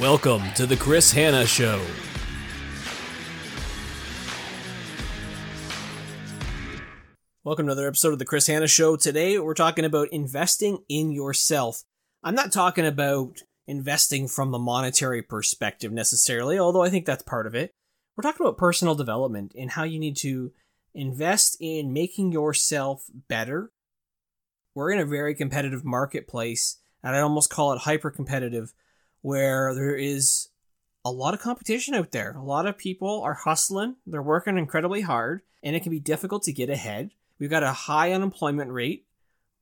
Welcome 0.00 0.42
to 0.56 0.66
the 0.66 0.76
Chris 0.76 1.10
Hanna 1.10 1.46
Show. 1.46 1.80
Welcome 7.42 7.64
to 7.64 7.72
another 7.72 7.88
episode 7.88 8.12
of 8.12 8.18
the 8.18 8.26
Chris 8.26 8.46
Hanna 8.46 8.68
Show. 8.68 8.96
Today 8.96 9.38
we're 9.38 9.54
talking 9.54 9.86
about 9.86 10.08
investing 10.12 10.84
in 10.90 11.12
yourself. 11.12 11.82
I'm 12.22 12.34
not 12.34 12.52
talking 12.52 12.84
about 12.84 13.40
investing 13.66 14.28
from 14.28 14.50
the 14.50 14.58
monetary 14.58 15.22
perspective 15.22 15.92
necessarily, 15.92 16.58
although 16.58 16.82
I 16.82 16.90
think 16.90 17.06
that's 17.06 17.22
part 17.22 17.46
of 17.46 17.54
it. 17.54 17.70
We're 18.16 18.22
talking 18.22 18.44
about 18.44 18.58
personal 18.58 18.96
development 18.96 19.54
and 19.56 19.70
how 19.70 19.84
you 19.84 19.98
need 19.98 20.18
to 20.18 20.52
invest 20.92 21.56
in 21.58 21.94
making 21.94 22.32
yourself 22.32 23.06
better. 23.28 23.70
We're 24.74 24.90
in 24.90 24.98
a 24.98 25.06
very 25.06 25.34
competitive 25.34 25.86
marketplace, 25.86 26.76
and 27.02 27.16
I'd 27.16 27.20
almost 27.20 27.48
call 27.48 27.72
it 27.72 27.78
hyper 27.78 28.10
competitive, 28.10 28.74
where 29.26 29.74
there 29.74 29.96
is 29.96 30.50
a 31.04 31.10
lot 31.10 31.34
of 31.34 31.40
competition 31.40 31.94
out 31.94 32.12
there. 32.12 32.36
A 32.36 32.44
lot 32.44 32.64
of 32.64 32.78
people 32.78 33.22
are 33.22 33.34
hustling, 33.34 33.96
they're 34.06 34.22
working 34.22 34.56
incredibly 34.56 35.00
hard, 35.00 35.42
and 35.64 35.74
it 35.74 35.82
can 35.82 35.90
be 35.90 35.98
difficult 35.98 36.44
to 36.44 36.52
get 36.52 36.70
ahead. 36.70 37.10
We've 37.40 37.50
got 37.50 37.64
a 37.64 37.72
high 37.72 38.12
unemployment 38.12 38.70
rate, 38.70 39.04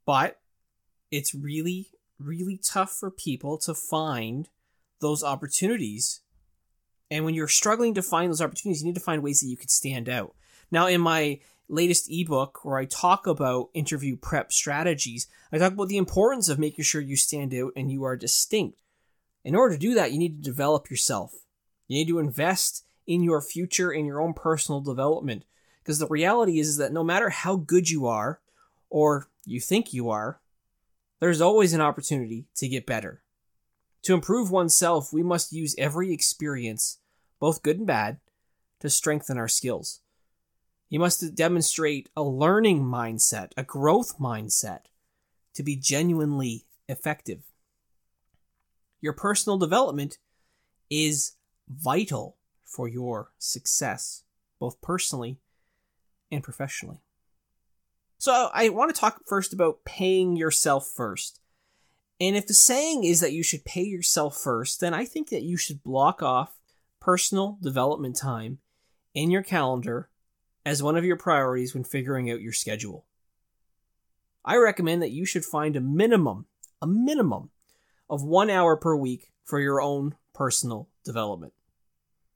but 0.05 0.39
it's 1.11 1.35
really, 1.35 1.89
really 2.19 2.59
tough 2.59 2.93
for 2.93 3.11
people 3.11 3.57
to 3.61 3.73
find 3.73 4.51
those 5.01 5.25
opportunities. 5.25 6.21
And 7.11 7.25
when 7.25 7.33
you're 7.33 7.49
struggling 7.49 7.95
to 7.95 8.03
find 8.03 8.29
those 8.29 8.43
opportunities, 8.43 8.83
you 8.83 8.89
need 8.89 8.97
to 8.97 9.01
find 9.01 9.23
ways 9.23 9.41
that 9.41 9.49
you 9.49 9.57
can 9.57 9.69
stand 9.69 10.11
out. 10.11 10.35
Now, 10.71 10.89
in 10.89 11.01
my 11.01 11.41
latest 11.71 12.11
ebook 12.11 12.67
where 12.67 12.77
I 12.77 12.85
talk 12.85 13.27
about 13.27 13.71
interview 13.73 14.19
prep 14.19 14.53
strategies, 14.53 15.27
I 15.51 15.57
talk 15.57 15.73
about 15.73 15.89
the 15.89 15.97
importance 15.97 16.51
of 16.51 16.59
making 16.59 16.85
sure 16.85 17.01
you 17.01 17.17
stand 17.17 17.55
out 17.55 17.73
and 17.75 17.91
you 17.91 18.05
are 18.05 18.15
distinct. 18.15 18.83
In 19.45 19.55
order 19.55 19.75
to 19.75 19.81
do 19.81 19.95
that, 19.95 20.13
you 20.13 20.19
need 20.19 20.43
to 20.43 20.51
develop 20.51 20.91
yourself. 20.91 21.35
You 21.87 21.99
need 21.99 22.09
to 22.09 22.19
invest 22.19 22.85
in 23.07 23.23
your 23.23 23.43
future, 23.43 23.93
in 23.93 24.07
your 24.07 24.21
own 24.21 24.33
personal 24.33 24.81
development. 24.81 25.45
Because 25.83 25.99
the 25.99 26.07
reality 26.07 26.59
is, 26.59 26.71
is 26.71 26.77
that 26.79 26.93
no 26.93 27.05
matter 27.05 27.29
how 27.29 27.57
good 27.57 27.91
you 27.91 28.07
are, 28.07 28.41
or 28.89 29.29
you 29.45 29.61
think 29.61 29.93
you 29.93 30.09
are, 30.09 30.41
there's 31.21 31.41
always 31.41 31.75
an 31.75 31.81
opportunity 31.81 32.47
to 32.57 32.69
get 32.69 32.87
better. 32.87 33.23
To 34.05 34.15
improve 34.15 34.51
oneself, 34.51 35.13
we 35.13 35.23
must 35.23 35.53
use 35.53 35.75
every 35.77 36.13
experience, 36.13 36.99
both 37.39 37.63
good 37.63 37.79
and 37.79 37.87
bad, 37.87 38.19
to 38.81 38.89
strengthen 38.89 39.39
our 39.39 39.49
skills. 39.49 40.01
You 40.89 41.01
must 41.01 41.35
demonstrate 41.35 42.09
a 42.17 42.23
learning 42.23 42.85
mindset, 42.85 43.53
a 43.57 43.63
growth 43.63 44.19
mindset, 44.19 44.85
to 45.55 45.63
be 45.63 45.77
genuinely 45.77 46.67
effective. 46.89 47.43
Your 49.05 49.13
personal 49.13 49.59
development 49.59 50.17
is 50.89 51.33
vital 51.69 52.39
for 52.65 52.89
your 52.89 53.33
success, 53.37 54.23
both 54.59 54.81
personally 54.81 55.37
and 56.33 56.43
professionally. 56.43 57.03
So, 58.17 58.49
I 58.55 58.71
want 58.71 58.95
to 58.95 58.99
talk 58.99 59.21
first 59.27 59.53
about 59.53 59.85
paying 59.85 60.37
yourself 60.37 60.89
first. 60.89 61.39
And 62.19 62.35
if 62.35 62.47
the 62.47 62.55
saying 62.55 63.05
is 63.05 63.21
that 63.21 63.35
you 63.35 63.43
should 63.43 63.67
pay 63.67 63.83
yourself 63.83 64.39
first, 64.39 64.81
then 64.81 64.95
I 64.95 65.05
think 65.05 65.29
that 65.29 65.43
you 65.43 65.59
should 65.59 65.85
block 65.85 66.23
off 66.23 66.59
personal 66.99 67.59
development 67.61 68.17
time 68.17 68.57
in 69.13 69.31
your 69.31 69.43
calendar 69.43 70.09
as 70.65 70.83
one 70.83 70.97
of 70.97 71.05
your 71.05 71.19
priorities 71.19 71.75
when 71.75 71.85
figuring 71.85 72.31
out 72.31 72.41
your 72.41 72.55
schedule. 72.55 73.05
I 74.47 74.57
recommend 74.57 75.03
that 75.03 75.13
you 75.13 75.27
should 75.27 75.45
find 75.45 75.77
a 75.77 75.83
minimum, 75.83 76.47
a 76.81 76.87
minimum 76.87 77.51
of 78.15 78.23
one 78.23 78.49
hour 78.49 78.77
per 78.77 78.95
week 78.95 79.33
for 79.45 79.59
your 79.59 79.81
own 79.81 80.15
personal 80.33 80.89
development. 81.05 81.53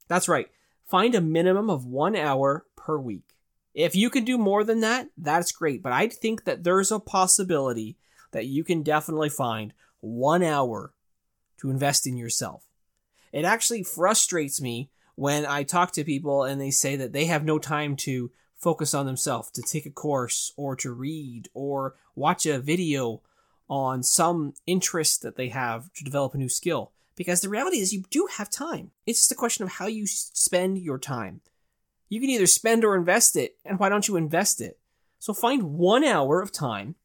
That's 0.09 0.27
right. 0.27 0.47
Find 0.85 1.15
a 1.15 1.21
minimum 1.21 1.69
of 1.69 1.85
one 1.85 2.17
hour 2.17 2.65
per 2.75 2.97
week. 2.97 3.35
If 3.73 3.95
you 3.95 4.09
can 4.09 4.25
do 4.25 4.37
more 4.37 4.65
than 4.65 4.81
that, 4.81 5.07
that's 5.17 5.53
great. 5.53 5.81
But 5.81 5.93
I 5.93 6.09
think 6.09 6.43
that 6.43 6.63
there's 6.63 6.91
a 6.91 6.99
possibility 6.99 7.97
that 8.31 8.47
you 8.47 8.65
can 8.65 8.83
definitely 8.83 9.29
find 9.29 9.73
one 10.01 10.43
hour 10.43 10.93
to 11.59 11.69
invest 11.69 12.05
in 12.05 12.17
yourself. 12.17 12.65
It 13.31 13.45
actually 13.45 13.83
frustrates 13.83 14.59
me 14.59 14.89
when 15.15 15.45
I 15.45 15.63
talk 15.63 15.93
to 15.93 16.03
people 16.03 16.43
and 16.43 16.59
they 16.59 16.71
say 16.71 16.97
that 16.97 17.13
they 17.13 17.25
have 17.25 17.45
no 17.45 17.57
time 17.57 17.95
to 17.97 18.31
focus 18.57 18.93
on 18.93 19.05
themselves, 19.05 19.51
to 19.51 19.61
take 19.61 19.85
a 19.85 19.91
course 19.91 20.51
or 20.57 20.75
to 20.77 20.91
read 20.91 21.47
or 21.53 21.95
watch 22.15 22.45
a 22.45 22.59
video 22.59 23.21
on 23.69 24.03
some 24.03 24.53
interest 24.65 25.21
that 25.21 25.35
they 25.35 25.49
have 25.49 25.93
to 25.93 26.03
develop 26.03 26.33
a 26.33 26.37
new 26.37 26.49
skill. 26.49 26.91
Because 27.15 27.41
the 27.41 27.49
reality 27.49 27.77
is, 27.77 27.93
you 27.93 28.03
do 28.09 28.27
have 28.37 28.49
time. 28.49 28.91
It's 29.05 29.19
just 29.19 29.31
a 29.31 29.35
question 29.35 29.63
of 29.63 29.73
how 29.73 29.87
you 29.87 30.07
spend 30.07 30.79
your 30.79 30.97
time. 30.97 31.41
You 32.07 32.19
can 32.19 32.29
either 32.29 32.47
spend 32.47 32.83
or 32.83 32.95
invest 32.95 33.35
it, 33.35 33.57
and 33.63 33.77
why 33.77 33.89
don't 33.89 34.07
you 34.07 34.15
invest 34.15 34.61
it? 34.61 34.79
So 35.19 35.33
find 35.33 35.75
one 35.75 36.03
hour 36.03 36.41
of 36.41 36.51
time 36.51 36.95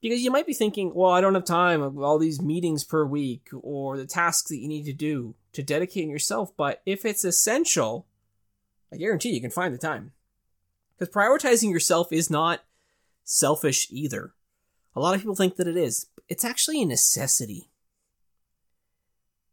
because 0.00 0.22
you 0.22 0.30
might 0.30 0.46
be 0.46 0.54
thinking, 0.54 0.94
well, 0.94 1.10
I 1.10 1.20
don't 1.20 1.34
have 1.34 1.44
time 1.44 1.82
of 1.82 1.98
all 1.98 2.18
these 2.18 2.40
meetings 2.40 2.84
per 2.84 3.04
week 3.04 3.48
or 3.60 3.96
the 3.96 4.06
tasks 4.06 4.48
that 4.50 4.58
you 4.58 4.68
need 4.68 4.84
to 4.84 4.92
do 4.92 5.34
to 5.52 5.62
dedicate 5.62 6.08
yourself. 6.08 6.56
But 6.56 6.80
if 6.86 7.04
it's 7.04 7.24
essential, 7.24 8.06
I 8.92 8.96
guarantee 8.96 9.30
you 9.30 9.40
can 9.40 9.50
find 9.50 9.74
the 9.74 9.78
time. 9.78 10.12
Because 10.96 11.12
prioritizing 11.12 11.70
yourself 11.70 12.12
is 12.12 12.30
not 12.30 12.62
selfish 13.24 13.88
either. 13.90 14.32
A 14.98 15.00
lot 15.00 15.14
of 15.14 15.20
people 15.20 15.36
think 15.36 15.54
that 15.56 15.68
it 15.68 15.76
is. 15.76 16.06
It's 16.28 16.44
actually 16.44 16.82
a 16.82 16.84
necessity. 16.84 17.70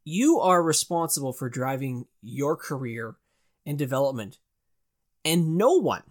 You 0.04 0.40
are 0.40 0.64
responsible 0.64 1.34
for 1.34 1.50
driving 1.50 2.08
your 2.24 2.56
career 2.56 3.18
and 3.64 3.78
development. 3.78 4.40
And 5.24 5.56
no 5.56 5.74
one, 5.74 6.02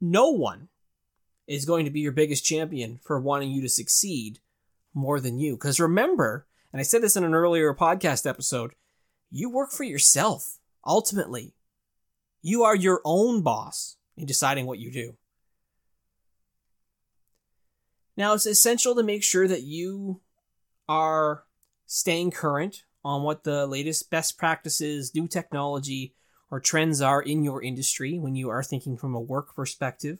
no 0.00 0.30
one 0.30 0.70
is 1.46 1.64
going 1.64 1.84
to 1.84 1.92
be 1.92 2.00
your 2.00 2.10
biggest 2.10 2.44
champion 2.44 2.98
for 3.04 3.20
wanting 3.20 3.52
you 3.52 3.62
to 3.62 3.68
succeed 3.68 4.40
more 4.92 5.20
than 5.20 5.38
you. 5.38 5.52
Because 5.52 5.78
remember, 5.78 6.48
and 6.72 6.80
I 6.80 6.82
said 6.82 7.02
this 7.02 7.14
in 7.14 7.22
an 7.22 7.32
earlier 7.32 7.72
podcast 7.74 8.28
episode, 8.28 8.72
you 9.30 9.48
work 9.48 9.70
for 9.70 9.84
yourself, 9.84 10.58
ultimately. 10.84 11.54
You 12.42 12.64
are 12.64 12.74
your 12.74 13.02
own 13.04 13.42
boss 13.42 13.98
in 14.16 14.26
deciding 14.26 14.66
what 14.66 14.80
you 14.80 14.90
do. 14.90 15.16
Now, 18.16 18.34
it's 18.34 18.46
essential 18.46 18.94
to 18.94 19.02
make 19.02 19.22
sure 19.22 19.48
that 19.48 19.62
you 19.62 20.20
are 20.88 21.44
staying 21.86 22.32
current 22.32 22.84
on 23.04 23.22
what 23.22 23.44
the 23.44 23.66
latest 23.66 24.10
best 24.10 24.36
practices, 24.36 25.14
new 25.14 25.26
technology, 25.26 26.14
or 26.50 26.60
trends 26.60 27.00
are 27.00 27.22
in 27.22 27.44
your 27.44 27.62
industry 27.62 28.18
when 28.18 28.34
you 28.34 28.50
are 28.50 28.62
thinking 28.62 28.96
from 28.96 29.14
a 29.14 29.20
work 29.20 29.54
perspective. 29.54 30.18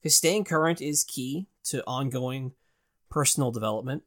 Because 0.00 0.16
staying 0.16 0.44
current 0.44 0.80
is 0.80 1.04
key 1.04 1.46
to 1.64 1.82
ongoing 1.86 2.52
personal 3.10 3.50
development. 3.50 4.02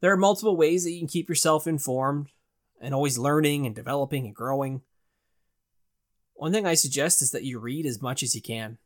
There 0.00 0.12
are 0.12 0.16
multiple 0.16 0.56
ways 0.56 0.84
that 0.84 0.92
you 0.92 0.98
can 0.98 1.08
keep 1.08 1.28
yourself 1.28 1.66
informed 1.66 2.28
and 2.80 2.94
always 2.94 3.18
learning 3.18 3.66
and 3.66 3.74
developing 3.74 4.26
and 4.26 4.34
growing. 4.34 4.82
One 6.34 6.52
thing 6.52 6.66
I 6.66 6.74
suggest 6.74 7.22
is 7.22 7.30
that 7.30 7.44
you 7.44 7.58
read 7.58 7.86
as 7.86 8.02
much 8.02 8.22
as 8.22 8.34
you 8.34 8.42
can. 8.42 8.78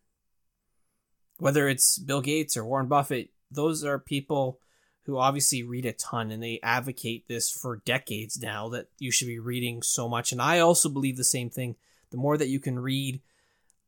Whether 1.38 1.68
it's 1.68 1.98
Bill 1.98 2.20
Gates 2.20 2.56
or 2.56 2.64
Warren 2.64 2.88
Buffett, 2.88 3.30
those 3.50 3.84
are 3.84 3.98
people 3.98 4.60
who 5.04 5.16
obviously 5.16 5.62
read 5.62 5.86
a 5.86 5.92
ton 5.92 6.30
and 6.30 6.42
they 6.42 6.60
advocate 6.62 7.26
this 7.28 7.50
for 7.50 7.80
decades 7.86 8.42
now 8.42 8.68
that 8.68 8.88
you 8.98 9.10
should 9.10 9.28
be 9.28 9.38
reading 9.38 9.82
so 9.82 10.08
much. 10.08 10.32
And 10.32 10.42
I 10.42 10.58
also 10.58 10.88
believe 10.88 11.16
the 11.16 11.24
same 11.24 11.48
thing. 11.48 11.76
The 12.10 12.18
more 12.18 12.36
that 12.36 12.48
you 12.48 12.60
can 12.60 12.78
read, 12.78 13.20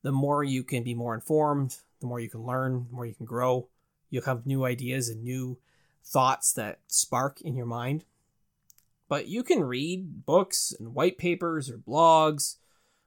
the 0.03 0.13
more 0.13 0.43
you 0.43 0.63
can 0.63 0.83
be 0.83 0.95
more 0.95 1.15
informed, 1.15 1.77
the 2.01 2.07
more 2.07 2.21
you 2.21 2.31
can 2.31 2.47
learn, 2.47 2.87
the 2.89 2.95
more 2.95 3.05
you 3.05 3.15
can 3.15 3.27
grow. 3.27 3.69
You'll 4.09 4.25
have 4.25 4.47
new 4.47 4.65
ideas 4.65 5.09
and 5.09 5.23
new 5.23 5.59
thoughts 6.03 6.53
that 6.55 6.79
spark 6.87 7.41
in 7.43 7.55
your 7.55 7.67
mind. 7.67 8.05
But 9.09 9.27
you 9.27 9.43
can 9.43 9.63
read 9.63 10.25
books 10.25 10.73
and 10.79 10.95
white 10.95 11.19
papers 11.19 11.69
or 11.69 11.77
blogs 11.77 12.57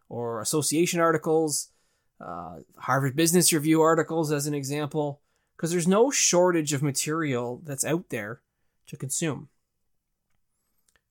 or 0.08 0.42
association 0.42 1.00
articles, 1.00 1.70
uh, 2.24 2.60
Harvard 2.78 3.16
Business 3.16 3.52
Review 3.52 3.82
articles, 3.82 4.32
as 4.32 4.48
an 4.48 4.54
example, 4.54 5.22
because 5.56 5.72
there's 5.72 5.88
no 5.88 6.10
shortage 6.10 6.74
of 6.74 6.82
material 6.82 7.62
that's 7.64 7.86
out 7.86 8.10
there 8.10 8.42
to 8.88 8.98
consume. 8.98 9.50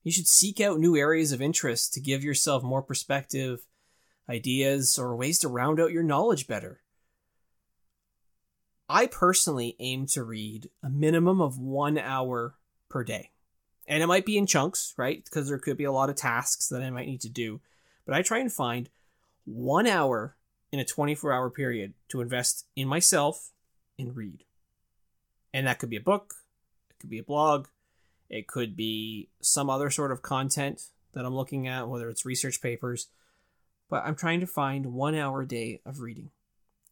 You 0.03 0.11
should 0.11 0.27
seek 0.27 0.59
out 0.59 0.79
new 0.79 0.97
areas 0.97 1.31
of 1.31 1.41
interest 1.41 1.93
to 1.93 2.01
give 2.01 2.23
yourself 2.23 2.63
more 2.63 2.81
perspective, 2.81 3.65
ideas, 4.29 4.99
or 4.99 5.15
ways 5.15 5.39
to 5.39 5.47
round 5.47 5.79
out 5.79 5.91
your 5.91 6.03
knowledge 6.03 6.47
better. 6.47 6.81
I 8.89 9.07
personally 9.07 9.75
aim 9.79 10.07
to 10.07 10.23
read 10.23 10.69
a 10.83 10.89
minimum 10.89 11.41
of 11.41 11.57
one 11.57 11.97
hour 11.97 12.55
per 12.89 13.03
day. 13.03 13.31
And 13.87 14.03
it 14.03 14.07
might 14.07 14.25
be 14.25 14.37
in 14.37 14.45
chunks, 14.45 14.93
right? 14.97 15.23
Because 15.23 15.47
there 15.47 15.57
could 15.57 15.77
be 15.77 15.83
a 15.83 15.91
lot 15.91 16.09
of 16.09 16.15
tasks 16.15 16.67
that 16.69 16.81
I 16.81 16.89
might 16.89 17.07
need 17.07 17.21
to 17.21 17.29
do. 17.29 17.61
But 18.05 18.15
I 18.15 18.21
try 18.21 18.39
and 18.39 18.51
find 18.51 18.89
one 19.45 19.87
hour 19.87 20.35
in 20.73 20.79
a 20.79 20.83
24 20.83 21.31
hour 21.31 21.51
period 21.51 21.93
to 22.09 22.19
invest 22.19 22.65
in 22.75 22.87
myself 22.87 23.51
and 23.99 24.17
read. 24.17 24.43
And 25.53 25.67
that 25.67 25.77
could 25.77 25.91
be 25.91 25.97
a 25.97 26.01
book, 26.01 26.33
it 26.89 26.97
could 26.99 27.11
be 27.11 27.19
a 27.19 27.23
blog, 27.23 27.67
It 28.27 28.47
could 28.47 28.75
be 28.75 29.29
some 29.39 29.69
other 29.69 29.91
sort 29.91 30.11
of 30.11 30.23
content 30.23 30.87
that 31.13 31.25
I'm 31.25 31.35
looking 31.35 31.67
at, 31.67 31.87
whether 31.87 32.09
it's 32.09 32.25
research 32.25 32.59
papers. 32.59 33.09
But 33.87 34.03
I'm 34.03 34.15
trying 34.15 34.39
to 34.39 34.47
find 34.47 34.93
one 34.93 35.13
hour 35.13 35.41
a 35.41 35.47
day 35.47 35.81
of 35.85 35.99
reading. 35.99 36.31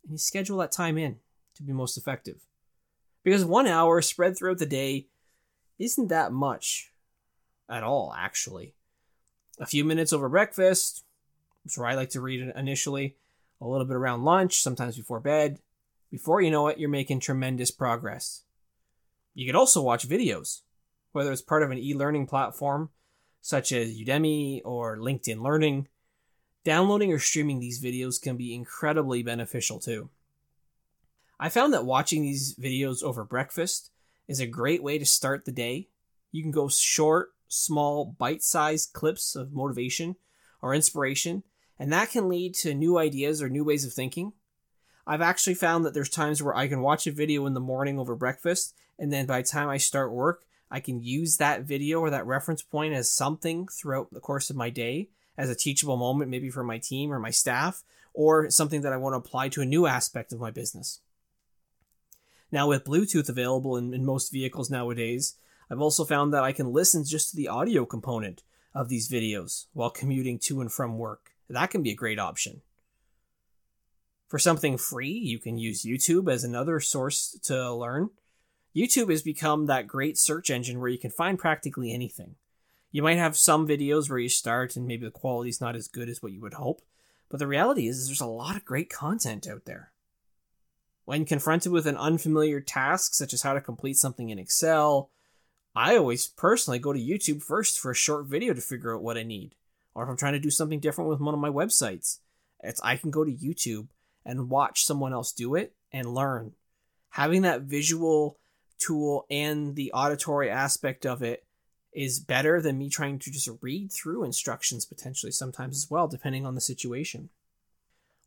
And 0.03 0.11
you 0.11 0.19
schedule 0.19 0.59
that 0.59 0.71
time 0.71 0.99
in 0.99 1.17
to 1.55 1.63
be 1.63 1.73
most 1.73 1.97
effective. 1.97 2.45
Because 3.23 3.43
one 3.43 3.65
hour 3.65 3.99
spread 4.03 4.37
throughout 4.37 4.59
the 4.59 4.67
day 4.67 5.07
isn't 5.79 6.09
that 6.09 6.31
much 6.31 6.91
at 7.67 7.81
all, 7.81 8.13
actually. 8.15 8.75
A 9.59 9.65
few 9.65 9.83
minutes 9.83 10.13
over 10.13 10.29
breakfast, 10.29 11.03
that's 11.65 11.79
where 11.79 11.87
I 11.87 11.95
like 11.95 12.11
to 12.11 12.21
read 12.21 12.53
initially, 12.55 13.15
a 13.61 13.67
little 13.67 13.85
bit 13.85 13.95
around 13.95 14.23
lunch, 14.23 14.61
sometimes 14.61 14.97
before 14.97 15.19
bed. 15.19 15.59
Before 16.09 16.41
you 16.41 16.51
know 16.51 16.67
it, 16.67 16.79
you're 16.79 16.89
making 16.89 17.19
tremendous 17.19 17.71
progress. 17.71 18.43
You 19.33 19.45
could 19.45 19.55
also 19.55 19.81
watch 19.81 20.09
videos, 20.09 20.61
whether 21.13 21.31
it's 21.31 21.41
part 21.41 21.63
of 21.63 21.71
an 21.71 21.77
e 21.77 21.93
learning 21.93 22.27
platform 22.27 22.89
such 23.41 23.71
as 23.71 23.97
Udemy 23.97 24.61
or 24.63 24.97
LinkedIn 24.97 25.41
Learning. 25.41 25.87
Downloading 26.63 27.11
or 27.11 27.19
streaming 27.19 27.59
these 27.59 27.83
videos 27.83 28.21
can 28.21 28.37
be 28.37 28.53
incredibly 28.53 29.23
beneficial 29.23 29.79
too. 29.79 30.09
I 31.39 31.49
found 31.49 31.73
that 31.73 31.85
watching 31.85 32.21
these 32.21 32.55
videos 32.55 33.01
over 33.01 33.23
breakfast 33.23 33.89
is 34.27 34.39
a 34.39 34.45
great 34.45 34.83
way 34.83 34.99
to 34.99 35.05
start 35.05 35.45
the 35.45 35.51
day. 35.51 35.87
You 36.31 36.43
can 36.43 36.51
go 36.51 36.69
short, 36.69 37.29
small, 37.47 38.05
bite 38.05 38.43
sized 38.43 38.93
clips 38.93 39.35
of 39.35 39.53
motivation 39.53 40.17
or 40.61 40.75
inspiration, 40.75 41.41
and 41.81 41.91
that 41.91 42.11
can 42.11 42.29
lead 42.29 42.53
to 42.53 42.75
new 42.75 42.99
ideas 42.99 43.41
or 43.41 43.49
new 43.49 43.63
ways 43.63 43.83
of 43.83 43.91
thinking. 43.91 44.33
I've 45.07 45.19
actually 45.19 45.55
found 45.55 45.83
that 45.83 45.95
there's 45.95 46.11
times 46.11 46.41
where 46.41 46.55
I 46.55 46.67
can 46.67 46.81
watch 46.81 47.07
a 47.07 47.11
video 47.11 47.47
in 47.47 47.55
the 47.55 47.59
morning 47.59 47.97
over 47.97 48.15
breakfast, 48.15 48.75
and 48.99 49.11
then 49.11 49.25
by 49.25 49.41
the 49.41 49.47
time 49.47 49.67
I 49.67 49.77
start 49.77 50.13
work, 50.13 50.45
I 50.69 50.79
can 50.79 51.01
use 51.01 51.37
that 51.37 51.63
video 51.63 51.99
or 51.99 52.11
that 52.11 52.27
reference 52.27 52.61
point 52.61 52.93
as 52.93 53.09
something 53.09 53.67
throughout 53.67 54.13
the 54.13 54.19
course 54.19 54.51
of 54.51 54.55
my 54.55 54.69
day 54.69 55.09
as 55.35 55.49
a 55.49 55.55
teachable 55.55 55.97
moment, 55.97 56.29
maybe 56.29 56.51
for 56.51 56.63
my 56.63 56.77
team 56.77 57.11
or 57.11 57.17
my 57.17 57.31
staff, 57.31 57.81
or 58.13 58.51
something 58.51 58.81
that 58.81 58.93
I 58.93 58.97
want 58.97 59.13
to 59.13 59.17
apply 59.17 59.49
to 59.49 59.61
a 59.61 59.65
new 59.65 59.87
aspect 59.87 60.31
of 60.31 60.39
my 60.39 60.51
business. 60.51 60.99
Now, 62.51 62.67
with 62.67 62.85
Bluetooth 62.85 63.27
available 63.27 63.75
in, 63.75 63.91
in 63.91 64.05
most 64.05 64.31
vehicles 64.31 64.69
nowadays, 64.69 65.33
I've 65.67 65.81
also 65.81 66.05
found 66.05 66.31
that 66.31 66.43
I 66.43 66.51
can 66.51 66.71
listen 66.71 67.05
just 67.05 67.31
to 67.31 67.35
the 67.35 67.47
audio 67.47 67.87
component 67.87 68.43
of 68.75 68.87
these 68.87 69.09
videos 69.09 69.65
while 69.73 69.89
commuting 69.89 70.37
to 70.43 70.61
and 70.61 70.71
from 70.71 70.99
work. 70.99 71.30
That 71.53 71.69
can 71.69 71.83
be 71.83 71.91
a 71.91 71.95
great 71.95 72.19
option. 72.19 72.61
For 74.27 74.39
something 74.39 74.77
free, 74.77 75.11
you 75.11 75.39
can 75.39 75.57
use 75.57 75.83
YouTube 75.83 76.31
as 76.31 76.43
another 76.43 76.79
source 76.79 77.37
to 77.43 77.73
learn. 77.73 78.11
YouTube 78.75 79.09
has 79.09 79.21
become 79.21 79.65
that 79.65 79.87
great 79.87 80.17
search 80.17 80.49
engine 80.49 80.79
where 80.79 80.89
you 80.89 80.97
can 80.97 81.11
find 81.11 81.37
practically 81.37 81.93
anything. 81.93 82.35
You 82.91 83.03
might 83.03 83.17
have 83.17 83.35
some 83.35 83.67
videos 83.67 84.09
where 84.09 84.19
you 84.19 84.29
start 84.29 84.75
and 84.75 84.87
maybe 84.87 85.05
the 85.05 85.11
quality 85.11 85.49
is 85.49 85.61
not 85.61 85.75
as 85.75 85.87
good 85.87 86.07
as 86.07 86.23
what 86.23 86.31
you 86.31 86.41
would 86.41 86.53
hope, 86.53 86.81
but 87.29 87.39
the 87.39 87.47
reality 87.47 87.87
is, 87.87 87.97
is 87.99 88.07
there's 88.07 88.21
a 88.21 88.25
lot 88.25 88.55
of 88.55 88.65
great 88.65 88.89
content 88.89 89.47
out 89.47 89.65
there. 89.65 89.91
When 91.05 91.25
confronted 91.25 91.71
with 91.71 91.87
an 91.87 91.97
unfamiliar 91.97 92.61
task, 92.61 93.13
such 93.13 93.33
as 93.33 93.41
how 93.41 93.53
to 93.53 93.61
complete 93.61 93.97
something 93.97 94.29
in 94.29 94.39
Excel, 94.39 95.09
I 95.75 95.97
always 95.97 96.27
personally 96.27 96.79
go 96.79 96.93
to 96.93 96.99
YouTube 96.99 97.41
first 97.41 97.79
for 97.79 97.91
a 97.91 97.95
short 97.95 98.25
video 98.27 98.53
to 98.53 98.61
figure 98.61 98.95
out 98.95 99.03
what 99.03 99.17
I 99.17 99.23
need. 99.23 99.55
Or 99.93 100.03
if 100.03 100.09
I'm 100.09 100.17
trying 100.17 100.33
to 100.33 100.39
do 100.39 100.49
something 100.49 100.79
different 100.79 101.09
with 101.09 101.19
one 101.19 101.33
of 101.33 101.39
my 101.39 101.49
websites, 101.49 102.19
it's 102.61 102.81
I 102.81 102.95
can 102.97 103.11
go 103.11 103.23
to 103.23 103.31
YouTube 103.31 103.87
and 104.25 104.49
watch 104.49 104.85
someone 104.85 105.13
else 105.13 105.31
do 105.31 105.55
it 105.55 105.73
and 105.91 106.13
learn. 106.13 106.53
Having 107.09 107.41
that 107.41 107.63
visual 107.63 108.37
tool 108.77 109.25
and 109.29 109.75
the 109.75 109.91
auditory 109.91 110.49
aspect 110.49 111.05
of 111.05 111.21
it 111.21 111.45
is 111.93 112.19
better 112.19 112.61
than 112.61 112.77
me 112.77 112.89
trying 112.89 113.19
to 113.19 113.31
just 113.31 113.49
read 113.61 113.91
through 113.91 114.23
instructions 114.23 114.85
potentially 114.85 115.31
sometimes 115.31 115.75
as 115.75 115.91
well, 115.91 116.07
depending 116.07 116.45
on 116.45 116.55
the 116.55 116.61
situation 116.61 117.29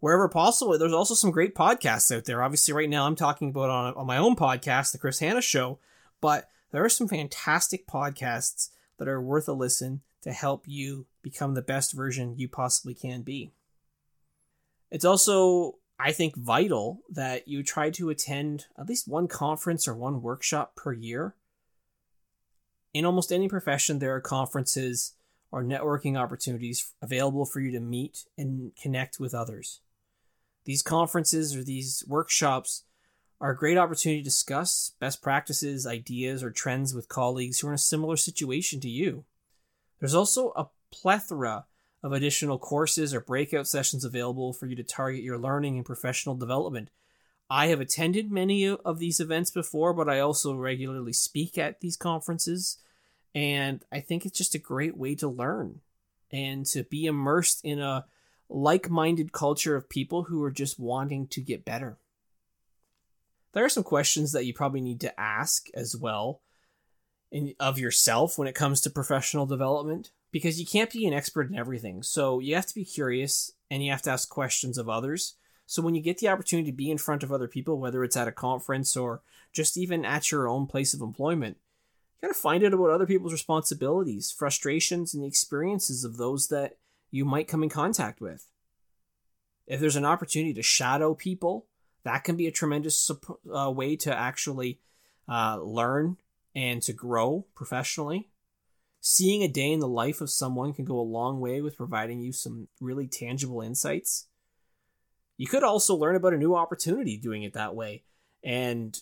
wherever 0.05 0.28
possible. 0.28 0.78
There's 0.78 0.93
also 0.93 1.14
some 1.14 1.31
great 1.31 1.55
podcasts 1.55 2.14
out 2.14 2.26
there. 2.26 2.43
Obviously, 2.43 2.75
right 2.75 2.90
now 2.90 3.06
I'm 3.06 3.16
talking 3.16 3.49
about 3.49 3.70
on, 3.70 3.94
on 3.94 4.06
my 4.06 4.19
own 4.19 4.37
podcast, 4.37 4.93
The 4.93 4.99
Chris 4.99 5.20
Hanna 5.20 5.40
Show, 5.40 5.78
but 6.20 6.50
there 6.72 6.84
are 6.84 6.90
some 6.90 7.08
fantastic 7.08 7.87
podcasts 7.87 8.69
that 8.99 9.08
are 9.08 9.19
worth 9.19 9.49
a 9.49 9.55
listen 9.55 10.02
to 10.25 10.32
help 10.32 10.65
you 10.67 11.06
become 11.23 11.55
the 11.55 11.62
best 11.62 11.93
version 11.93 12.35
you 12.37 12.49
possibly 12.49 12.94
can 12.94 13.23
be. 13.23 13.53
It's 14.91 15.05
also, 15.05 15.76
I 15.99 16.12
think, 16.12 16.35
vital 16.35 17.03
that 17.11 17.47
you 17.47 17.62
try 17.62 17.91
to 17.91 18.09
attend 18.09 18.67
at 18.79 18.88
least 18.88 19.06
one 19.06 19.29
conference 19.29 19.87
or 19.87 19.94
one 19.94 20.23
workshop 20.23 20.76
per 20.76 20.93
year. 20.93 21.35
In 22.94 23.05
almost 23.05 23.32
any 23.32 23.49
profession, 23.49 23.99
there 23.99 24.15
are 24.15 24.21
conferences 24.21 25.15
or 25.53 25.62
networking 25.62 26.19
opportunities 26.19 26.93
available 27.03 27.44
for 27.44 27.61
you 27.61 27.71
to 27.73 27.81
meet 27.81 28.25
and 28.38 28.73
connect 28.81 29.21
with 29.21 29.35
others. 29.35 29.81
These 30.65 30.82
conferences 30.82 31.55
or 31.55 31.62
these 31.62 32.03
workshops 32.09 32.85
are 33.41 33.50
a 33.50 33.56
great 33.56 33.76
opportunity 33.76 34.21
to 34.21 34.25
discuss 34.25 34.93
best 35.00 35.21
practices, 35.21 35.87
ideas, 35.87 36.43
or 36.43 36.50
trends 36.50 36.94
with 36.94 37.09
colleagues 37.09 37.61
who 37.61 37.67
are 37.67 37.73
in 37.73 37.75
a 37.75 37.79
similar 37.79 38.17
situation 38.17 38.81
to 38.81 38.88
you. 38.88 39.25
There's 40.05 40.15
also 40.15 40.51
a 40.51 40.67
plethora 40.91 41.65
of 42.03 42.12
additional 42.12 42.59
courses 42.59 43.15
or 43.15 43.23
breakout 43.23 43.67
sessions 43.67 44.05
available 44.05 44.53
for 44.53 44.67
you 44.67 44.77
to 44.77 44.83
target 44.83 45.23
your 45.23 45.39
learning 45.39 45.77
and 45.77 45.87
professional 45.87 46.35
development. 46.35 46.91
I 47.49 47.69
have 47.69 47.81
attended 47.81 48.31
many 48.31 48.69
of 48.69 48.99
these 48.99 49.19
events 49.19 49.51
before, 49.51 49.95
but 49.95 50.06
I 50.06 50.21
also 50.21 50.55
regularly 50.55 51.15
speak 51.15 51.56
at 51.56 51.81
these 51.81 51.97
conferences, 51.97 52.77
and 53.35 53.83
I 53.91 54.01
think 54.01 54.27
it's 54.27 54.37
just 54.37 54.55
a 54.55 54.59
great 54.59 54.95
way 54.95 55.15
to 55.15 55.27
learn 55.27 55.81
and 56.31 56.67
to 56.67 56.85
be 56.85 57.07
immersed 57.07 57.65
in 57.65 57.81
a 57.81 58.05
like 58.50 58.91
minded 58.91 59.33
culture 59.33 59.75
of 59.75 59.89
people 59.89 60.25
who 60.25 60.43
are 60.43 60.50
just 60.50 60.79
wanting 60.79 61.29
to 61.29 61.41
get 61.41 61.65
better. 61.65 61.97
There 63.55 63.65
are 63.65 63.71
some 63.71 63.85
questions 63.85 64.33
that 64.33 64.45
you 64.45 64.53
probably 64.53 64.83
need 64.83 65.00
to 65.00 65.19
ask 65.19 65.69
as 65.73 65.97
well 65.97 66.43
in, 67.35 67.53
of 67.59 67.81
yourself 67.81 68.39
when 68.39 68.47
it 68.47 68.55
comes 68.55 68.81
to 68.81 68.91
professional 68.91 69.45
development 69.45 70.13
because 70.31 70.61
you 70.61 70.65
can't 70.65 70.93
be 70.93 71.05
an 71.05 71.13
expert 71.13 71.51
in 71.51 71.57
everything. 71.57 72.03
So 72.03 72.39
you 72.39 72.55
have 72.55 72.67
to 72.67 72.75
be 72.75 72.85
curious 72.85 73.51
and 73.71 73.85
you 73.85 73.91
have 73.91 74.03
to 74.03 74.11
ask 74.11 74.29
questions 74.29 74.79
of 74.79 74.89
others. 74.89 75.35
So 75.67 75.83
when 75.83 75.97
you 75.97 76.01
get 76.01 76.19
the 76.19 76.29
opportunity 76.29 76.71
to 76.71 76.77
be 76.77 76.91
in 76.91 76.99
front 76.99 77.25
of 77.25 77.33
other 77.33 77.49
people, 77.49 77.81
whether 77.81 78.05
it's 78.05 78.17
at 78.17 78.29
a 78.29 78.33
conference 78.33 78.97
or 78.97 79.21
just 79.53 79.77
even 79.77 80.05
at 80.05 80.31
your 80.31 80.49
own 80.49 80.69
place 80.69 80.95
of 80.95 81.01
employment, 81.01 81.57
you 82.23 82.29
got 82.29 82.35
to 82.35 82.41
find 82.41 82.62
out 82.62 82.73
about 82.73 82.91
other 82.91 83.07
people's 83.07 83.33
responsibilities, 83.33 84.31
frustrations, 84.31 85.12
and 85.12 85.25
the 85.25 85.29
experiences 85.29 86.05
of 86.05 86.17
those 86.17 86.49
that 86.49 86.76
you 87.11 87.25
might 87.25 87.49
come 87.49 87.64
in 87.64 87.69
contact 87.69 88.21
with. 88.21 88.47
If 89.67 89.81
there's 89.81 89.97
an 89.97 90.05
opportunity 90.05 90.55
to 90.55 90.62
shadow 90.62 91.14
people, 91.14 91.67
that 92.05 92.23
can 92.23 92.37
be 92.37 92.47
a 92.47 92.53
tremendous 92.53 93.11
uh, 93.53 93.73
way 93.73 93.97
to 93.97 94.17
actually 94.17 94.79
uh, 95.29 95.59
learn 95.61 96.19
and 96.54 96.82
to 96.82 96.92
grow 96.92 97.46
professionally. 97.54 98.28
Seeing 99.00 99.42
a 99.42 99.49
day 99.49 99.70
in 99.70 99.80
the 99.80 99.88
life 99.88 100.20
of 100.20 100.30
someone 100.30 100.73
can 100.73 100.84
go 100.84 100.99
a 100.99 101.02
long 101.02 101.40
way 101.40 101.61
with 101.61 101.76
providing 101.76 102.20
you 102.20 102.32
some 102.32 102.68
really 102.80 103.06
tangible 103.06 103.61
insights. 103.61 104.28
You 105.37 105.46
could 105.46 105.62
also 105.62 105.94
learn 105.94 106.16
about 106.16 106.32
a 106.32 106.38
new 106.38 106.54
opportunity 106.54 107.18
doing 107.18 107.42
it 107.42 107.52
that 107.54 107.75
way 107.75 108.04
and 108.42 108.99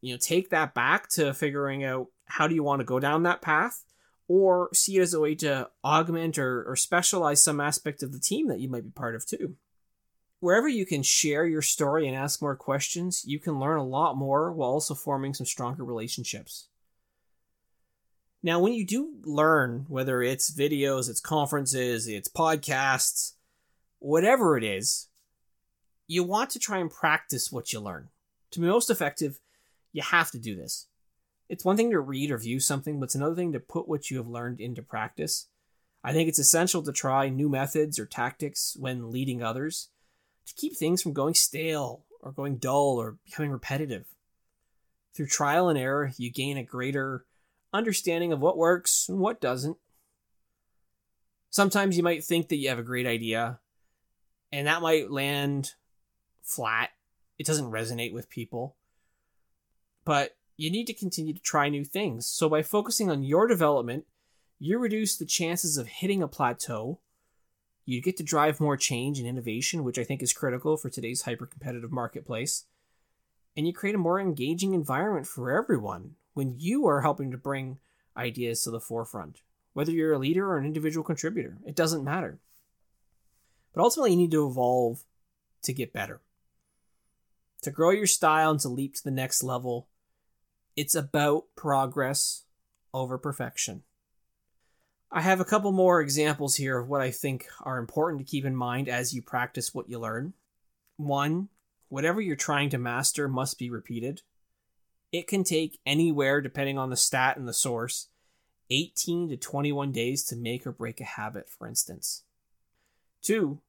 you 0.00 0.12
know 0.12 0.18
take 0.18 0.50
that 0.50 0.74
back 0.74 1.08
to 1.10 1.32
figuring 1.32 1.84
out 1.84 2.08
how 2.26 2.48
do 2.48 2.54
you 2.54 2.62
want 2.62 2.80
to 2.80 2.84
go 2.84 2.98
down 2.98 3.22
that 3.22 3.42
path 3.42 3.84
or 4.28 4.68
see 4.72 4.96
it 4.96 5.02
as 5.02 5.14
a 5.14 5.20
way 5.20 5.34
to 5.36 5.68
augment 5.84 6.38
or, 6.38 6.64
or 6.68 6.76
specialize 6.76 7.42
some 7.42 7.60
aspect 7.60 8.02
of 8.02 8.12
the 8.12 8.18
team 8.18 8.48
that 8.48 8.58
you 8.58 8.68
might 8.68 8.84
be 8.84 8.90
part 8.90 9.14
of 9.14 9.24
too. 9.24 9.54
Wherever 10.40 10.68
you 10.68 10.84
can 10.84 11.02
share 11.02 11.46
your 11.46 11.62
story 11.62 12.06
and 12.06 12.16
ask 12.16 12.42
more 12.42 12.56
questions, 12.56 13.24
you 13.24 13.38
can 13.38 13.58
learn 13.58 13.78
a 13.78 13.86
lot 13.86 14.16
more 14.16 14.52
while 14.52 14.70
also 14.70 14.94
forming 14.94 15.32
some 15.32 15.46
stronger 15.46 15.84
relationships. 15.84 16.68
Now, 18.46 18.60
when 18.60 18.74
you 18.74 18.86
do 18.86 19.14
learn, 19.24 19.86
whether 19.88 20.22
it's 20.22 20.54
videos, 20.54 21.10
it's 21.10 21.18
conferences, 21.18 22.06
it's 22.06 22.28
podcasts, 22.28 23.32
whatever 23.98 24.56
it 24.56 24.62
is, 24.62 25.08
you 26.06 26.22
want 26.22 26.50
to 26.50 26.60
try 26.60 26.78
and 26.78 26.88
practice 26.88 27.50
what 27.50 27.72
you 27.72 27.80
learn. 27.80 28.10
To 28.52 28.60
be 28.60 28.68
most 28.68 28.88
effective, 28.88 29.40
you 29.92 30.00
have 30.00 30.30
to 30.30 30.38
do 30.38 30.54
this. 30.54 30.86
It's 31.48 31.64
one 31.64 31.76
thing 31.76 31.90
to 31.90 31.98
read 31.98 32.30
or 32.30 32.38
view 32.38 32.60
something, 32.60 33.00
but 33.00 33.06
it's 33.06 33.16
another 33.16 33.34
thing 33.34 33.50
to 33.52 33.58
put 33.58 33.88
what 33.88 34.12
you 34.12 34.16
have 34.18 34.28
learned 34.28 34.60
into 34.60 34.80
practice. 34.80 35.48
I 36.04 36.12
think 36.12 36.28
it's 36.28 36.38
essential 36.38 36.84
to 36.84 36.92
try 36.92 37.28
new 37.28 37.48
methods 37.48 37.98
or 37.98 38.06
tactics 38.06 38.76
when 38.78 39.10
leading 39.10 39.42
others 39.42 39.88
to 40.46 40.54
keep 40.54 40.76
things 40.76 41.02
from 41.02 41.14
going 41.14 41.34
stale 41.34 42.04
or 42.20 42.30
going 42.30 42.58
dull 42.58 42.96
or 43.02 43.16
becoming 43.24 43.50
repetitive. 43.50 44.06
Through 45.14 45.26
trial 45.26 45.68
and 45.68 45.76
error, 45.76 46.12
you 46.16 46.30
gain 46.30 46.56
a 46.56 46.62
greater 46.62 47.24
understanding 47.76 48.32
of 48.32 48.40
what 48.40 48.56
works 48.56 49.08
and 49.08 49.18
what 49.18 49.40
doesn't. 49.40 49.76
Sometimes 51.50 51.96
you 51.96 52.02
might 52.02 52.24
think 52.24 52.48
that 52.48 52.56
you 52.56 52.68
have 52.68 52.78
a 52.78 52.82
great 52.82 53.06
idea, 53.06 53.60
and 54.52 54.66
that 54.66 54.82
might 54.82 55.10
land 55.10 55.72
flat. 56.42 56.90
It 57.38 57.46
doesn't 57.46 57.70
resonate 57.70 58.12
with 58.12 58.28
people. 58.28 58.76
But 60.04 60.36
you 60.56 60.70
need 60.70 60.86
to 60.86 60.94
continue 60.94 61.34
to 61.34 61.40
try 61.40 61.68
new 61.68 61.84
things. 61.84 62.26
So 62.26 62.48
by 62.48 62.62
focusing 62.62 63.10
on 63.10 63.24
your 63.24 63.46
development, 63.46 64.06
you 64.58 64.78
reduce 64.78 65.16
the 65.16 65.26
chances 65.26 65.76
of 65.76 65.86
hitting 65.86 66.22
a 66.22 66.28
plateau. 66.28 67.00
You 67.84 68.00
get 68.00 68.16
to 68.16 68.22
drive 68.22 68.60
more 68.60 68.76
change 68.76 69.18
and 69.18 69.28
innovation, 69.28 69.84
which 69.84 69.98
I 69.98 70.04
think 70.04 70.22
is 70.22 70.32
critical 70.32 70.76
for 70.76 70.88
today's 70.88 71.22
hyper 71.22 71.46
competitive 71.46 71.92
marketplace. 71.92 72.64
And 73.56 73.66
you 73.66 73.72
create 73.72 73.94
a 73.94 73.98
more 73.98 74.20
engaging 74.20 74.74
environment 74.74 75.26
for 75.26 75.50
everyone 75.50 76.16
when 76.36 76.54
you 76.58 76.86
are 76.86 77.00
helping 77.00 77.30
to 77.30 77.38
bring 77.38 77.78
ideas 78.14 78.60
to 78.60 78.70
the 78.70 78.78
forefront. 78.78 79.40
Whether 79.72 79.92
you're 79.92 80.12
a 80.12 80.18
leader 80.18 80.46
or 80.46 80.58
an 80.58 80.66
individual 80.66 81.02
contributor, 81.02 81.56
it 81.66 81.74
doesn't 81.74 82.04
matter. 82.04 82.40
But 83.72 83.82
ultimately, 83.82 84.10
you 84.10 84.18
need 84.18 84.32
to 84.32 84.46
evolve 84.46 85.02
to 85.62 85.72
get 85.72 85.94
better. 85.94 86.20
To 87.62 87.70
grow 87.70 87.88
your 87.88 88.06
style 88.06 88.50
and 88.50 88.60
to 88.60 88.68
leap 88.68 88.96
to 88.96 89.02
the 89.02 89.10
next 89.10 89.42
level, 89.42 89.88
it's 90.76 90.94
about 90.94 91.44
progress 91.56 92.42
over 92.92 93.16
perfection. 93.16 93.84
I 95.10 95.22
have 95.22 95.40
a 95.40 95.44
couple 95.46 95.72
more 95.72 96.02
examples 96.02 96.56
here 96.56 96.78
of 96.78 96.86
what 96.86 97.00
I 97.00 97.12
think 97.12 97.46
are 97.62 97.78
important 97.78 98.20
to 98.20 98.30
keep 98.30 98.44
in 98.44 98.54
mind 98.54 98.90
as 98.90 99.14
you 99.14 99.22
practice 99.22 99.72
what 99.72 99.88
you 99.88 99.98
learn. 99.98 100.34
One, 100.98 101.48
whatever 101.88 102.20
you're 102.20 102.36
trying 102.36 102.68
to 102.70 102.78
master 102.78 103.26
must 103.26 103.58
be 103.58 103.70
repeated. 103.70 104.20
It 105.12 105.28
can 105.28 105.44
take 105.44 105.78
anywhere, 105.86 106.40
depending 106.40 106.78
on 106.78 106.90
the 106.90 106.96
stat 106.96 107.36
and 107.36 107.46
the 107.46 107.54
source, 107.54 108.08
18 108.70 109.28
to 109.28 109.36
21 109.36 109.92
days 109.92 110.24
to 110.24 110.36
make 110.36 110.66
or 110.66 110.72
break 110.72 111.00
a 111.00 111.04
habit, 111.04 111.48
for 111.48 111.68
instance. 111.68 112.24
Two, 113.22 113.60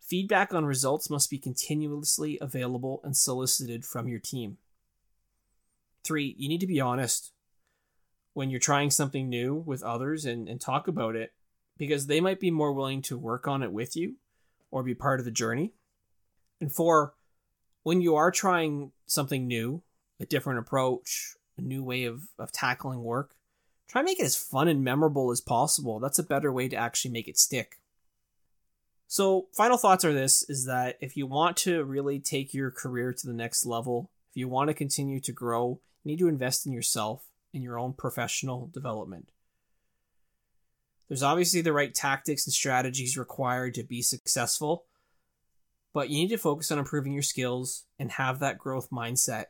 feedback 0.00 0.52
on 0.54 0.64
results 0.64 1.10
must 1.10 1.30
be 1.30 1.38
continuously 1.38 2.38
available 2.40 3.00
and 3.04 3.16
solicited 3.16 3.84
from 3.84 4.08
your 4.08 4.18
team. 4.18 4.58
Three, 6.04 6.34
you 6.38 6.48
need 6.48 6.60
to 6.60 6.66
be 6.66 6.80
honest 6.80 7.32
when 8.34 8.50
you're 8.50 8.60
trying 8.60 8.90
something 8.90 9.28
new 9.28 9.54
with 9.54 9.82
others 9.82 10.24
and, 10.24 10.48
and 10.48 10.60
talk 10.60 10.88
about 10.88 11.14
it 11.14 11.32
because 11.76 12.06
they 12.06 12.20
might 12.20 12.40
be 12.40 12.50
more 12.50 12.72
willing 12.72 13.02
to 13.02 13.18
work 13.18 13.46
on 13.46 13.62
it 13.62 13.72
with 13.72 13.94
you 13.96 14.16
or 14.70 14.82
be 14.82 14.94
part 14.94 15.20
of 15.20 15.24
the 15.24 15.30
journey. 15.30 15.72
And 16.60 16.72
four, 16.72 17.14
when 17.82 18.00
you 18.00 18.14
are 18.16 18.30
trying 18.30 18.92
something 19.06 19.46
new, 19.46 19.82
a 20.22 20.26
different 20.26 20.60
approach, 20.60 21.34
a 21.58 21.60
new 21.60 21.82
way 21.82 22.04
of, 22.04 22.22
of 22.38 22.52
tackling 22.52 23.02
work, 23.02 23.34
try 23.88 24.00
and 24.00 24.06
make 24.06 24.20
it 24.20 24.24
as 24.24 24.36
fun 24.36 24.68
and 24.68 24.84
memorable 24.84 25.30
as 25.30 25.40
possible. 25.40 25.98
That's 25.98 26.18
a 26.18 26.24
better 26.24 26.52
way 26.52 26.68
to 26.68 26.76
actually 26.76 27.10
make 27.10 27.28
it 27.28 27.36
stick. 27.36 27.80
So, 29.08 29.48
final 29.52 29.76
thoughts 29.76 30.06
are 30.06 30.12
this 30.14 30.48
is 30.48 30.64
that 30.64 30.96
if 31.00 31.16
you 31.16 31.26
want 31.26 31.58
to 31.58 31.84
really 31.84 32.18
take 32.18 32.54
your 32.54 32.70
career 32.70 33.12
to 33.12 33.26
the 33.26 33.34
next 33.34 33.66
level, 33.66 34.10
if 34.30 34.36
you 34.38 34.48
want 34.48 34.68
to 34.68 34.74
continue 34.74 35.20
to 35.20 35.32
grow, 35.32 35.80
you 36.02 36.12
need 36.12 36.18
to 36.20 36.28
invest 36.28 36.64
in 36.64 36.72
yourself, 36.72 37.26
in 37.52 37.60
your 37.60 37.78
own 37.78 37.92
professional 37.92 38.70
development. 38.72 39.30
There's 41.08 41.22
obviously 41.22 41.60
the 41.60 41.74
right 41.74 41.94
tactics 41.94 42.46
and 42.46 42.54
strategies 42.54 43.18
required 43.18 43.74
to 43.74 43.82
be 43.82 44.00
successful, 44.00 44.86
but 45.92 46.08
you 46.08 46.16
need 46.16 46.30
to 46.30 46.38
focus 46.38 46.70
on 46.70 46.78
improving 46.78 47.12
your 47.12 47.22
skills 47.22 47.84
and 47.98 48.12
have 48.12 48.38
that 48.38 48.56
growth 48.56 48.88
mindset 48.90 49.46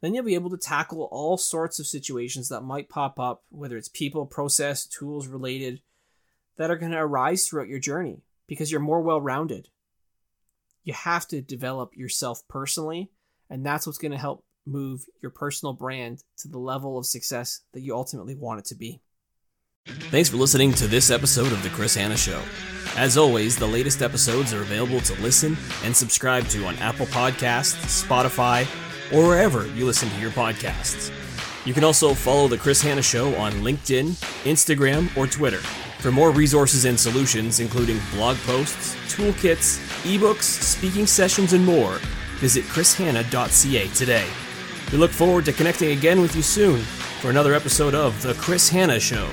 then 0.00 0.14
you'll 0.14 0.24
be 0.24 0.34
able 0.34 0.50
to 0.50 0.56
tackle 0.56 1.08
all 1.10 1.36
sorts 1.36 1.78
of 1.78 1.86
situations 1.86 2.48
that 2.48 2.60
might 2.60 2.88
pop 2.88 3.18
up, 3.18 3.44
whether 3.48 3.76
it's 3.76 3.88
people, 3.88 4.26
process, 4.26 4.86
tools 4.86 5.26
related, 5.26 5.80
that 6.56 6.70
are 6.70 6.76
going 6.76 6.92
to 6.92 6.98
arise 6.98 7.46
throughout 7.46 7.68
your 7.68 7.78
journey 7.78 8.22
because 8.46 8.70
you're 8.70 8.80
more 8.80 9.00
well 9.00 9.20
rounded. 9.20 9.68
You 10.84 10.92
have 10.92 11.26
to 11.28 11.40
develop 11.40 11.96
yourself 11.96 12.46
personally, 12.48 13.10
and 13.50 13.64
that's 13.64 13.86
what's 13.86 13.98
going 13.98 14.12
to 14.12 14.18
help 14.18 14.44
move 14.66 15.06
your 15.22 15.30
personal 15.30 15.72
brand 15.72 16.22
to 16.38 16.48
the 16.48 16.58
level 16.58 16.98
of 16.98 17.06
success 17.06 17.60
that 17.72 17.80
you 17.80 17.94
ultimately 17.94 18.34
want 18.34 18.60
it 18.60 18.64
to 18.66 18.74
be. 18.74 19.00
Thanks 19.86 20.28
for 20.28 20.36
listening 20.36 20.72
to 20.74 20.88
this 20.88 21.10
episode 21.10 21.52
of 21.52 21.62
The 21.62 21.68
Chris 21.68 21.94
Hanna 21.94 22.16
Show. 22.16 22.42
As 22.96 23.16
always, 23.16 23.56
the 23.56 23.66
latest 23.66 24.02
episodes 24.02 24.52
are 24.52 24.62
available 24.62 25.00
to 25.00 25.22
listen 25.22 25.56
and 25.84 25.94
subscribe 25.94 26.46
to 26.48 26.64
on 26.66 26.76
Apple 26.76 27.06
Podcasts, 27.06 28.04
Spotify, 28.04 28.66
or 29.12 29.26
wherever 29.26 29.66
you 29.68 29.86
listen 29.86 30.08
to 30.10 30.20
your 30.20 30.30
podcasts. 30.30 31.12
You 31.66 31.74
can 31.74 31.84
also 31.84 32.14
follow 32.14 32.46
The 32.46 32.58
Chris 32.58 32.80
Hanna 32.80 33.02
Show 33.02 33.34
on 33.34 33.52
LinkedIn, 33.54 34.10
Instagram, 34.44 35.14
or 35.16 35.26
Twitter 35.26 35.60
for 35.98 36.12
more 36.12 36.30
resources 36.30 36.84
and 36.84 36.98
solutions, 36.98 37.58
including 37.58 37.98
blog 38.12 38.36
posts, 38.38 38.94
toolkits, 39.12 39.78
ebooks, 40.04 40.42
speaking 40.42 41.06
sessions, 41.06 41.52
and 41.52 41.64
more. 41.64 41.98
Visit 42.38 42.64
chrishanna.ca 42.64 43.88
today. 43.88 44.26
We 44.92 44.98
look 44.98 45.10
forward 45.10 45.44
to 45.46 45.52
connecting 45.52 45.90
again 45.96 46.20
with 46.20 46.36
you 46.36 46.42
soon 46.42 46.80
for 47.20 47.30
another 47.30 47.54
episode 47.54 47.94
of 47.94 48.22
The 48.22 48.34
Chris 48.34 48.68
Hanna 48.68 49.00
Show. 49.00 49.28